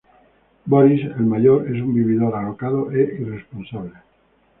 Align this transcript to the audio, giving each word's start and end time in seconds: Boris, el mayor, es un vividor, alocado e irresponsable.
Boris, 0.65 1.03
el 1.05 1.27
mayor, 1.27 1.67
es 1.67 1.79
un 1.79 1.93
vividor, 1.93 2.33
alocado 2.35 2.91
e 2.91 3.03
irresponsable. 3.21 3.93